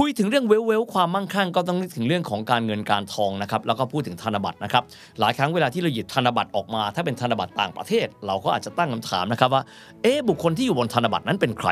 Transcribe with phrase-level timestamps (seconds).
[0.00, 4.82] คุยถึงเรื่องเวลเวลความมั่งคั่งก็ต้องนึกถึงเรื่องของการเงินการทองนะครับแล้วก็พูดถึงธนบัตรนะครับ
[5.20, 9.62] หลายครั้งเวลาที่เราหยิบธนบัตรออกมา ถ้าเป็นธนบัตรต่างประเทศ เราก็อาจจะตั้งคำถามนะครับว่า
[10.02, 11.68] เอ๊ะบุคคลที่อยู่บนธนบัตรนั้นเป็นใคร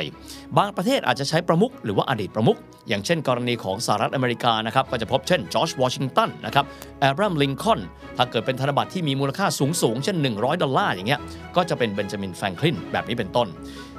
[0.59, 2.59] บางประเทศอาจจะใช้ประมุขหรือว่าอดีตประมุข
[2.89, 6.65] อย่างเช่น กรณีของสหรัฐอเมริกานะครับก็จะพบเช่นจอร์จวอชิงตันนะครับ
[7.01, 7.81] แอบรามลิงคอน
[8.17, 11.21] ถ้าเกิดเป็นธนบัตรที่มีมูลค่าสูงสูงเช่น 100 ดอลลาร์อย่างเงี้ย
[11.57, 13.49] ก็จะเป็นเบนจามินแฟรงคลินแบบนี้เป็นต้น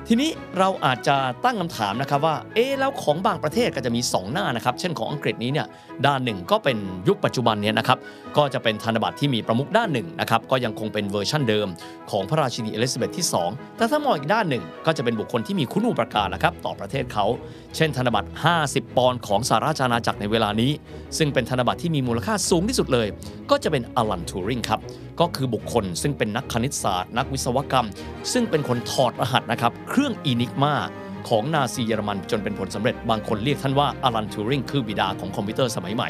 [0.09, 0.29] ทีนี้
[0.59, 1.15] เราอาจจะ
[1.45, 5.67] ตั้งคำถามนะครับว่า เอ๊แล้วของบางประเทศก็จะมี 2 หน้านะครับ เช่นของอังกฤษนี้เนี่ย
[6.07, 7.97] ด้านหนึ่งก็เป็นยุคปัจจุบันเนี้นะครับ
[8.37, 11.67] ก็จะเป็นธนบัตรที่มีประมุขด้านหนึ่งนะครับ ก็ยังคงเป็นเวอร์ชั่นเดิม
[12.11, 17.25] ของพระราชินีเอลิซาเบธที่ 2 แต่ถ้ามองอีกด้านหนึ่ง ก็จะเป็นบุคคลที่มีคุณูปการนะครับต่อประเทศเขา
[17.75, 18.29] เช่น ธนบัตร
[18.61, 20.71] 50 ปอนด์ของสหราชอาณาจักรในเวลานี้
[21.17, 23.07] ซึ่งเป็นธนบัตรที่มีมูลค่าสูงที่สุดเลย
[23.51, 24.81] ก็จะเป็นอลันทูริงครับ
[25.21, 27.87] ก็คือบุคคลซึ่งเป็นนักคณิตศาสตร์ นักวิศวกรรม
[28.33, 30.73] ซึ่งเป็นคนถอดรหัสนะครับเครื่องอีนิกมา
[31.29, 36.09] ของนาซีเยอรมันจนเป็นผลสำเร็จบางคนเรียกท่านว่าอลันทูริงคือบิดาของคอมพิวเตอร์สมัยใหม่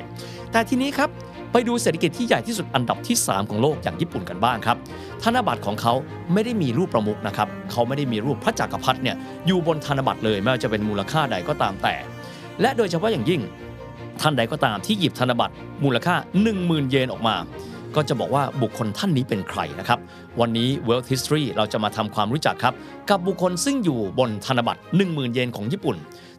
[0.51, 1.09] แต่ทีนี้ครับ
[1.51, 4.77] ไปดูเศรษฐกิจที่ใหญ่ที่สุดอันดับที่ 3 ของโลกอย่างญี่ปุ่นกันบ้างครับ
[5.23, 5.93] ธนบัตรของเขา
[6.33, 9.15] ไม่ได้มีรูปประมุขนะครับ เขาไม่ได้มีรูปพระจักรพรรดิเนี่ย
[9.47, 11.95] อยู่บนธนบัตรเลยไม่ว่าจะเป็นมูลค่าใดก็ตามแต่
[12.61, 13.41] และโดยเฉพาะอย่างยิ่ง
[14.21, 16.15] ท่านใดก็ตามที่หยิบธนบัตรมูลค่า
[16.53, 17.35] 10,000 เยนออกมา
[17.95, 19.99] ก็จะบอกว่าบุคคลท่านนี้เป็นใครนะครับ
[20.39, 22.73] วันนี้ Wealth History เราจะมาทำความรู้จักครับ
[23.09, 25.97] กับบุคคลซึ่งอยู่บนธนบัตร 10,000 เยนของญี่ปุ่น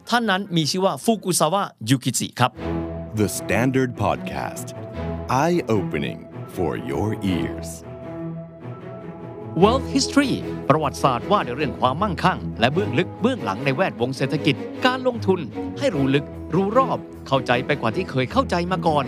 [0.09, 2.51] ท่านนั้นมีชื่อว่าฟุกุซาวะยูกิจิครับ
[3.19, 4.67] The Standard Podcast.
[5.43, 6.19] Eye opening
[6.55, 7.69] for your ears.
[9.63, 10.33] Wealth History
[10.69, 15.39] ประวัติศาสตร์ว่าในเรื่องความมั่งคั่ง และเบื้องลึกเบื้องหลังในแวดวงเศรษฐกิจ การลงทุน
[15.77, 16.97] ให้รู้ลึก รู้รอบ
[17.27, 19.05] เข้าใจไปกว่าที่เคยเข้าใจมาก่อน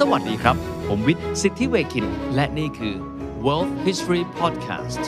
[0.00, 0.56] สวัสดีครับ
[0.88, 2.94] ผมวิทย์สิทธิเวคิน และนี่คือ
[3.46, 5.02] Wealth History Podcast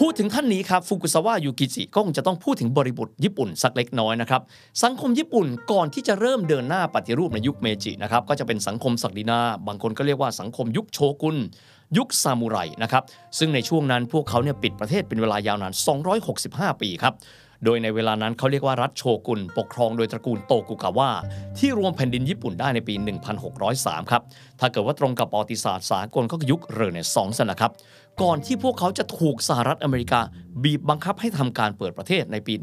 [0.00, 4.42] พูดถึงท่านนี้ครับฟุกุซาวะยูกิจิก็คงจะต้องพูดถึงบริบทญี่ปุ่นสักเล็กน้อยนะครับ
[4.84, 11.36] สังคมญี่ปุ่นก่อนที่จะเริ่มเดินหน้าปฏิรูปในยุคเมจินะครับ ก็จะเป็นสังคมศักดินา บางคนก็เรียกว่าสังคมยุคโชกุน
[11.96, 13.02] ยุคซามูไรนะครับ
[13.38, 15.72] ซึ่งในช่วงนั้นพวกเขาเนี่ยปิดประเทศเป็นเวลายาวนาน
[16.26, 17.14] 265 ปีครับ
[17.64, 21.10] โดยในเวลานั้นเขาเรียกว่ารัฐโชกุนปกครองโดยตระกูลโตกุกาวะ
[21.58, 22.94] ที่รวมแผ่นดินญี่ปุ่นได้ในปี
[23.52, 24.22] 1603 ครับ
[24.60, 27.72] ถ้าเกิดว่าตรงกับประวัติศาสตร์สากลก็ยุคเรเนซองส์นะครับ
[28.22, 30.20] ก่อนที่พวกเขาจะถูกสหรัฐอเมริกา
[30.62, 32.54] บีบบังคับให้ทำการเปิดประเทศในปี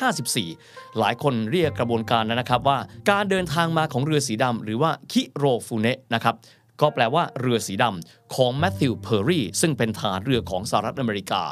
[0.00, 2.78] 1854 หลายคนเรียกกระบวนการนั้นนะครับว่า
[3.10, 6.34] การเดินทางมาของเรือสีดำหรือว่าคิโรฟูเนะนะครับ
[6.80, 11.42] ก็แปลว่าเรือสีดำของแมทธิวเพอร์รีซึ่งเป็นทหารเรือของสหรัฐอเมริกา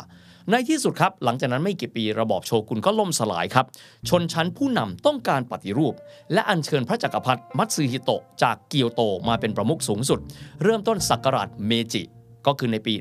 [0.53, 3.67] ในที่สุดครับ หลังจากนั้นไม่กี่ปีระบอบโชกุนก็ล่มสลายครับ
[4.09, 5.95] ชนชั้นผู้นำต้องการปฏิรูป
[6.33, 10.19] และอัญเชิญพระจักรพรรดิมัตสึฮิโตะจากเกียวโตมาเป็นประมุขสูงสุด
[10.63, 12.03] เริ่มต้นศักราชเมจิ
[12.47, 12.95] ก็คือในปี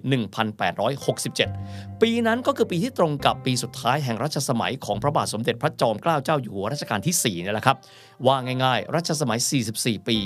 [0.78, 7.78] 1867 ปีนั้นก็คือปีที่ตรงกับปีสุดท้ายแห่งรัชสมัยของพระบาทสมเด็จพระจอมเกล้าเจ้าอยู่หัวรัชกาลที่4นี่แหละครับ
[8.28, 9.40] ว่าง่ายๆ รัชสมัย
[9.74, 10.18] 44 ปี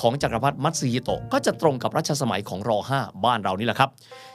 [0.00, 3.90] ของจักรพรรดิมัตสึฮิโตะก็จะตรงกับรัชสมัยของร5บ้านเรานี่แหละครับ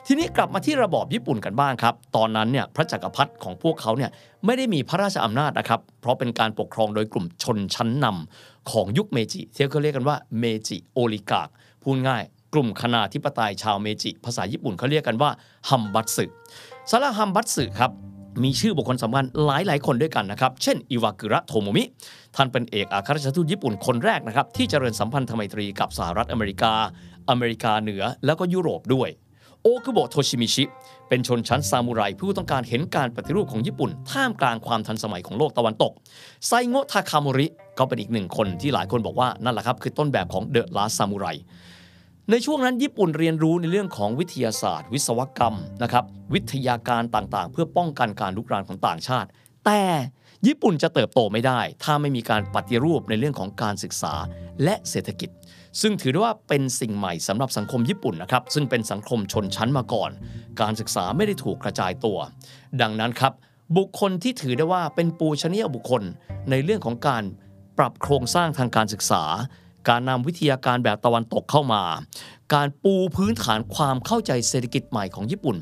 [0.08, 4.12] ทีนี้กลับมาที่ระบอบญี่ปุ่นกันบ้างครับ ตอนนั้นเนี่ยพระจักรพรรดิของพวกเขาเนี่ย
[4.46, 11.48] ไม่ได้มีพระราชอำนาจนะครับ เพราะเป็นการปกครองโดยกลุ่มชนชั้นนำของยุคเมจิที่เขาเรียกกันว่า Meiji oligarch
[11.84, 12.24] พูดง่าย
[12.56, 15.32] กลุ่มคณาธิปไตยชาวเมจิ ภาษาญี่ปุ่นเขาเรียกกันว่า
[15.70, 16.26] ฮัมบัตสึ
[16.92, 17.92] สาระฮัมบัตสึครับ
[18.44, 21.84] มีชื่อบุคคลสำคัญหลายหลายคนด้วยกันนะครับ เช่น อิวากุระโทโมมิ
[22.36, 26.74] ท่านเป็นเอกอัครราชทูตญี่ปุ่นคนแรกนะครับ ที่เจริญสัมพันธไมตรีกับสหรัฐอเมริกา
[27.30, 29.10] อเมริกาเหนือ แล้วก็ยุโรปด้วย
[29.62, 30.64] โอคุโบะโทชิมิชิ
[31.10, 35.92] เป็นชนชั้นซามูไรผู้ต้องการเห็นการปฏิรูปของญี่ปุ่น ท่ามกลางความทันสมัยของโลกตะวันตก
[36.48, 41.28] ไซโงะทาคาโมริ ก็เป็นอีกหนึ่งคนที่หลายคนบอกว่านั่นแหละครับคือต้นแบบของเดอะลาซามูไร
[42.32, 46.04] ในช่วงนั้นญี่ปุ่นเรียนรู้ในเรื่องของวิทยาศาสตร์ วิศวกรรมนะครับ
[46.34, 49.28] วิทยาการต่างๆ เพื่อป้องกันการลุกรานของต่างชาติ
[49.66, 49.82] แต่
[50.48, 54.14] ญี่ปุ่นจะเติบโตไม่ได้ ถ้าไม่มีการปฏิรูปในเรื่องของการศึกษา
[54.64, 55.30] และเศรษฐกิจ
[55.82, 60.12] ซึ่งถือได้ว่าเป็นสิ่งใหม่สำหรับสังคมญี่ปุ่นนะครับซึ่งเป็นสังคมชนชั้นมาก่อน
[60.62, 62.18] การศึกษาไม่ได้ถูกกระจายตัว
[62.82, 63.34] ดังนั้นครับ
[63.78, 66.04] บุคคลที่ถือได้ว่าเป็นปูชนียบุคคล
[66.50, 67.24] ในเรื่องของการ
[67.78, 69.24] ปรับโครงสร้างทางการศึกษา
[69.90, 71.82] การนำวิทยาการแบบตะวันตกเข้ามา
[72.54, 75.58] การปูพื้นฐานความเข้าใจเศรษฐกิจใหม่ของญี่ปุ่น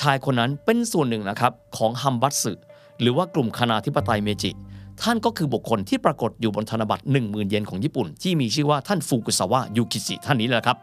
[0.00, 2.52] ชายคนนั้นเป็นส่วนหนึ่งนะครับของฮัมบัตสึ
[3.00, 4.50] หรือว่ากลุ่มคณาธิปไตยเมจิ
[5.02, 10.76] ท่านก็คือบุคคลที่ปรากฏอยู่บนธนบัตร 10,000 เยนของญี่ปุ่น ที่มีชื่อว่าท่านฟุกุซาวะยูกิจิท่านนี้แหละครับ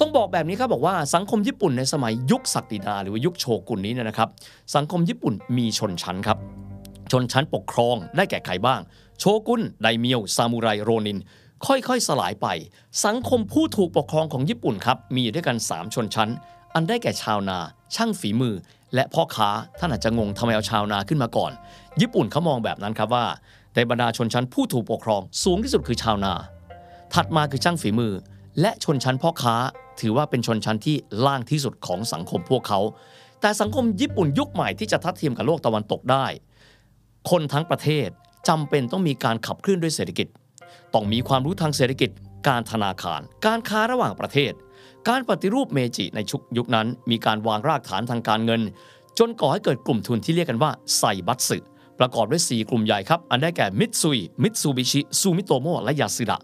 [0.00, 4.28] ต้องบอกแบบนี้ครับบอกว่าสังคมญี่ปุ่นในสมัยยุคศักดินาหรือว่ายุคโชกุนนี้เนยนะครับ
[4.74, 6.38] สังคมญี่ปุ่นมีชนชั้นครับ
[7.12, 8.80] ชนชั้นปกครองได้แก่ใครบ้าง
[9.18, 11.18] โชกุนไดเมียวซามูไรโรนิน
[11.66, 12.46] ค่อยๆ สลายไป
[13.04, 16.30] สังคมผู้ถูกปกครองของญี่ปุ่นครับ มีด้วยกัน 3 ชนชั้น
[16.74, 17.58] อันได้แก่ชาวนา
[17.94, 18.54] ช่างฝีมือ
[18.94, 19.48] และพ่อค้า
[19.78, 21.52] ท่านอาจจะงงทำไมเอาชาวนาขึ้นมาก่อน
[22.00, 23.26] ญี่ปุ่นเขามองแบบนั้นครับว่า
[23.74, 26.32] ในบรรดาชนชั้นผู้ถูกปกครองสูงที่สุดคือชาวนา
[27.14, 28.12] ถัดมาคือช่างฝีมือ
[28.60, 29.54] และชนชั้นพ่อค้า
[30.00, 30.96] ถือว่าเป็นชนชั้นที่
[31.26, 32.80] ล่างที่สุดของสังคมพวกเขา
[33.40, 36.26] แต่สังคมญี่ปุ่นยุคใหม่ที่จะทัดเทียมกับโลกตะวันตกได้
[37.30, 38.08] คนทั้งประเทศ
[38.48, 40.26] จำเป็นต้องมีการขับเคลื่อนด้วยเศรษฐกิจ
[40.94, 42.10] ต้องมีความรู้ทางเศรษฐกิจ
[42.48, 44.52] การธนาคาร การค้าระหว่างประเทศ
[45.08, 48.62] การปฏิรูปเมจิในชุกยุคนั้น มีการวางรากฐานทางการเงิน
[49.18, 51.58] จนก่อให้เกิดกลุ่มทุนที่เรียกกันว่าไซบัตสึ
[51.98, 56.38] ประกอบด้วย 4 กลุ่มใหญ่ครับ อันได้แก่มิตซุยมิตซูบิชิซูมิโตโมะและยาสึดะ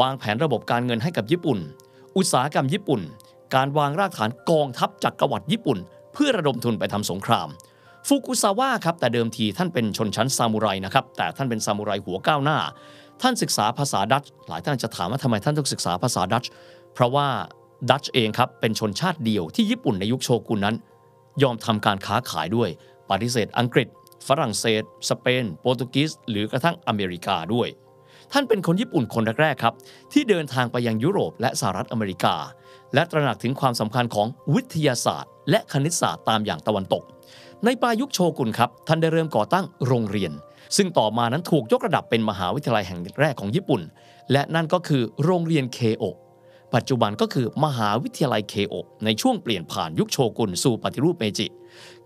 [0.00, 1.58] วางแผนระบบการเงินให้กับญี่ปุ่น
[2.16, 3.00] อุตสาหกรรมญี่ปุ่น
[3.54, 5.78] การวางรากฐานกองทัพจักรวรรดิญี่ปุ่น
[6.12, 7.48] เพื่อระดมทุนไปทำสงคราม
[8.06, 12.58] ฟุกุซาวะครับแต่เดิมทีท่านเป็นชนชั้นซามูไรนะครับแต่ท่านเป็นซามูไรหัวก้าวหน้า
[13.20, 16.50] ท่านศึกษาภาษาดัตช์หลายท่านจะถามว่าทำไมท่านต้องศึกษาภาษาดัตช์
[16.94, 17.28] เพราะว่า
[17.90, 20.76] ดัตช์เองครับเป็นชนชาติเดียวที่ญี่ปุ่นในยุคโชกุนนั้น
[21.42, 22.68] ยอมทำการค้าขายด้วย
[23.10, 23.88] ปฏิเสธอังกฤษ
[24.28, 27.68] ฝรั่งเศส สเปน โปรตุเกสหรือกระทั่งอเมริกาด้วย
[28.32, 29.74] ท่านเป็นคนญี่ปุ่นคนแรกๆครับ
[30.12, 32.34] ที่เดินทางไปยังยุโรปและสหรัฐอเมริกา
[32.94, 37.02] และตระหนักถึงความสำคัญของวิทยาศาสตร์ และคณิตศาสตร์ตามอย่างตะวันตก
[37.64, 40.32] ในปลายยุคโชกุนครับท่านได้เริ่มก่อตั้งโรงเรียน
[40.76, 43.82] ซึ่งต่อมานั้นถูกยกระดับเป็นมหาวิทยาลัยแห่งแรกของญี่ปุ่น
[44.32, 46.04] และนั่นก็คือโรงเรียนเคโอ
[46.74, 48.74] ปัจจุบันก็คือมหาวิทยาลัยเคโอ
[49.04, 51.46] ในช่วงเปลี่ยนผ่านยุคโชกุนสู่ปฏิรูปเมจิ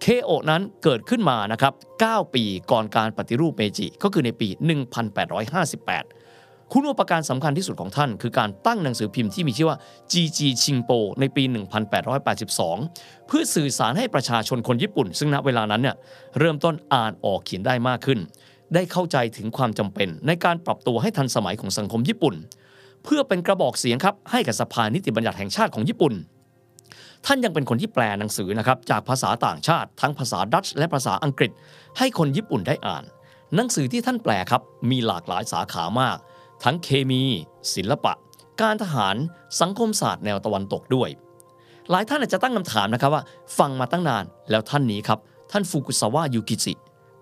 [0.01, 1.73] เคโอนั้นเกิดขึ้นมานะครับ
[2.05, 4.63] 9 ปีก่อนการปฏิรูปเมจิ ก็คือในปี 1858
[6.73, 9.79] คุณอุปการสำคัญที่สุดของท่าน คือการตั้งหนังสือพิมพ์ที่มีชื่อว่า
[10.13, 10.91] GG ชิงโป
[11.21, 11.43] ในปี
[12.17, 15.97] 1882 เพื่อสื่อสารให้ประชาชนคนญี่ปุ่น ซึ่งณเวลานั้นเนี่ย
[16.39, 18.19] เริ่มต้นอ่านออกเขียนได้มากขึ้น
[18.75, 22.35] ได้เข้าใจถึงความจำเป็น ในการปรับตัวให้ทันสมัยของสังคมญี่ปุ่น
[23.05, 26.15] เพื่อเป็นกระบอกเสียงครับให้กับสภานิติบัญญัติแห่งชาติของญี่ปุ่น
[27.27, 31.51] ท่านยังเป็นคนที่แปลหนังสือนะครับจากภาษาต่างชาติทั้งภาษาดัตช์และภาษาอังกฤษ
[31.99, 33.05] ให้คนญี่ปุ่นได้อ่าน
[33.55, 36.17] หนังสือที่ท่านแปลครับมีหลากหลายสาขามาก
[36.65, 37.23] ทั้งเคมี
[37.75, 38.13] ศิลปะ
[38.61, 39.17] การทหาร
[39.61, 41.09] สังคมศาสตร์แนวตะวันตกด้วย
[41.91, 43.23] หลายท่านอาจจะตั้งคำถามนะครับว่า
[43.59, 45.19] ฟังมาตั้งนานแล้วท่านนี้ครับ
[45.53, 46.73] ท่านฟุกุซาวะยูกิจิ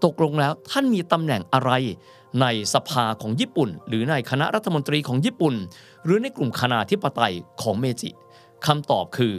[0.05, 1.71] ตกลงแล้วท่านมีตำแหน่งอะไร
[2.41, 5.55] ในสภาของญี่ปุ่น หรือในคณะรัฐมนตรีของญี่ปุ่น
[6.05, 8.11] หรือในกลุ่มคณาธิปไตยของเมจิ
[8.67, 9.35] คำตอบคือ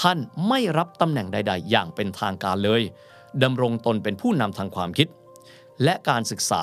[0.00, 0.18] ท่าน
[0.48, 2.82] ไม่รับตำแหน่งใด ๆ อย่างเป็นทางการเลย
[3.42, 5.08] ดำรงตนเป็นผู้นำทางความคิด
[5.84, 6.62] และการศึกษา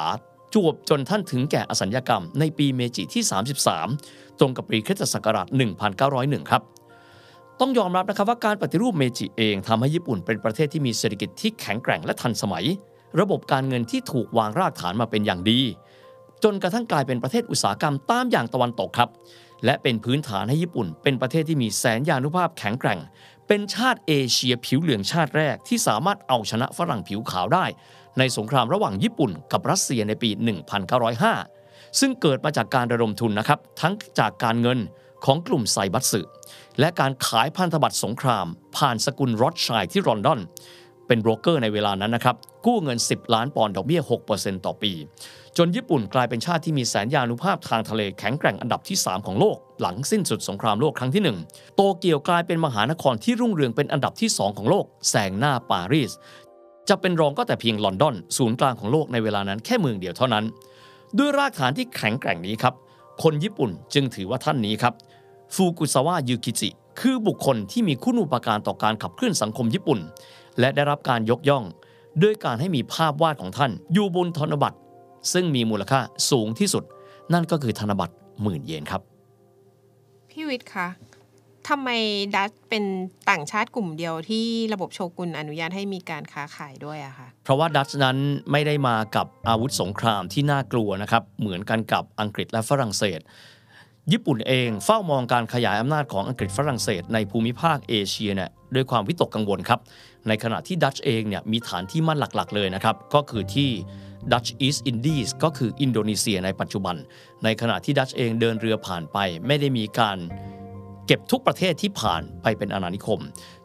[0.53, 3.23] จวบจนท่านถึงแก่อสัญญกรรมในปีเมจิที่
[3.81, 5.47] 33 ตรงกับปีคริสตศักราช
[5.97, 6.61] 1901 ครับ
[7.59, 12.65] ต้องยอมรับนะครับว่าการปฏิรูปเมจิเองทำให้ญี่ปุ่นเป็นประเทศที่มีเศรษฐกิจที่แข็งแกร่งและทันสมัย
[13.19, 15.59] ระบบการเงินที่ถูกวางรากฐานมาเป็นอย่างดี
[16.43, 19.09] จนกระทั่งกลายเป็นประเทศอุตสาหกรรมตามอย่างตะวันตกครับ
[19.65, 22.99] และเป็นพื้นฐานให้ญี่ปุ่น เป็นประเทศที่มีแสนยานุภาพแข็งแกร่ง
[23.47, 27.65] เป็นชาติเอเชียผิวเหลืองชาติแรกที่สามารถเอาชนะฝรั่งผิวขาวได้
[28.17, 30.29] ในสงครามระหว่างญี่ปุ่นกับรัสเซียในปี
[31.15, 34.79] 1905 ซึ่งเกิดมาจากการระดมทุนนะครับทั้งจากการเงิน
[35.25, 36.21] ของกลุ่มไซบัตสึ
[36.79, 38.47] และการขายพันธบัตรสงคราม
[38.77, 40.39] ผ่านสกุลรอดชัยที่ลอนดอน
[41.07, 44.01] เป็นโบรกเกอร์ในเวลานั้นนะครับ กู้เงิน 10 ล้านปอนด์ดอกเบี้ย
[44.33, 44.93] 6%ต่อปี
[45.57, 56.11] จนญี่ปุ่นกลายเป็นชาติที่มีแสนยานุภาพทางทะเลแข็งแกร่งอันดับที่ 3 ของโลก หลังสิ้นสุดสงครามโลกครั้งที่ 1 โตเกียวกลายเป็นมหานครที่รุ่งเรืองเป็นอันดับที่ 2 ของโลกแซงหน้าปารีส
[56.89, 60.45] จะเป็นรองก็แต่เพียงลอนดอน ศูนย์กลางของโลกในเวลานั้นแค่เมืองเดียวเท่านั้น
[61.17, 62.73] ด้วยรากฐานที่แข็งแกร่งนี้ครับ
[63.23, 64.93] คนญี่ปุ่นจึงถือว่าท่านนี้ครับ
[65.55, 69.99] ฟูกุซาวะยูกิจิคือบุคคลที่มีคุณูปการต่อการขับเคลื่อนสังคมญี่ปุ่น
[70.59, 71.63] และได้รับการยกย่อง
[72.23, 74.77] ด้วยการให้มีภาพวาดของท่าน อยู่บนธนบัตร
[75.33, 75.99] ซึ่งมีมูลค่า
[76.31, 76.83] สูงที่สุด
[77.33, 79.01] นั่นก็คือธนบัตรหมื่นเยนครับ
[80.29, 80.87] พี่วิทย์คะ
[81.69, 81.89] ทำไม
[82.35, 82.83] ดัตช์เป็น
[83.29, 88.17] ต่างชาติกลุ่มเดียวที่ระบบโชกุนอนุญาตให้มีการค้าขายด้วยอะคะเพราะว่าดัตช์นั้น
[88.51, 93.19] ไม่ได้มากับอาวุธสงครามที่น่ากลัวนะครับ เหมือนกันกับอังกฤษและฝรั่งเศส
[94.11, 99.79] ญี่ปุ่นเองเฝ้ามองการขยายอำนาจของอังกฤษฝรั่งเศสในภูมิภาคเอเชียเนี่ยด้วยความวิตกกังวลครับ
[100.27, 103.69] ในขณะที่ดัตช์เองเนี่ยมีฐานที่มั่นหลักๆ เลยนะครับ ก็คือที่
[104.31, 106.95] ดัตช์อีสต์อินดีสก็คืออินโดนีเซียในปัจจุบัน
[107.43, 109.17] ในขณะที่ดัตช์เองเดินเรือผ่านไป
[109.47, 110.17] ไม่ได้มีการ
[111.07, 113.19] เก็บทุกประเทศที่ผ่านไปเป็นอาณานิคม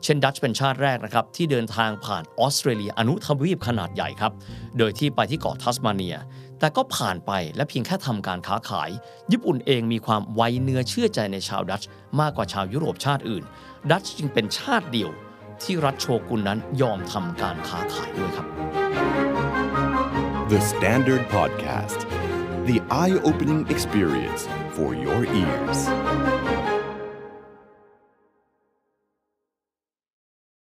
[0.04, 4.32] เช่น ดัตช์เป็นชาติแรกนะครับ ที่เดินทางผ่านออสเตรเลียอนุทวีปขนาดใหญ่ครับ
[4.78, 6.16] โดยที่ไปที่เกาะทัสมาเนีย
[6.58, 8.90] แต่ก็ผ่านไปและเพียงแค่ทำการค้าขาย
[9.32, 11.88] ญี่ปุ่นเองมีความไว้เนื้อเชื่อใจในชาวดัตช์
[12.20, 13.44] มากกว่าชาวยุโรปชาติอื่น
[13.90, 15.10] ดัตช์จึงเป็นชาติเดียว
[15.64, 18.46] ที่รัฐโชกุนนั้นยอมทำการค้าขายด้วยครับ
[20.52, 22.00] The Standard Podcast,
[22.68, 24.42] the eye opening experience
[24.76, 25.78] for your ears.